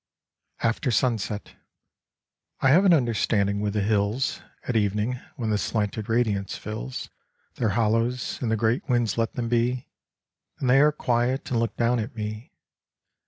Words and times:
After 0.63 0.89
Sunset 0.89 1.53
I 2.59 2.69
have 2.69 2.85
an 2.85 2.93
understanding 2.95 3.59
with 3.59 3.73
the 3.75 3.81
hills 3.83 4.41
At 4.67 4.75
evening 4.75 5.19
when 5.35 5.51
the 5.51 5.59
slanted 5.59 6.09
radiance 6.09 6.57
fills 6.57 7.11
Their 7.57 7.69
hollows, 7.77 8.39
and 8.41 8.49
the 8.49 8.57
great 8.57 8.89
winds 8.89 9.15
let 9.19 9.33
them 9.33 9.47
be, 9.47 9.89
And 10.57 10.71
they 10.71 10.79
are 10.79 10.91
quiet 10.91 11.51
and 11.51 11.59
look 11.59 11.77
down 11.77 11.99
at 11.99 12.15
me. 12.15 12.51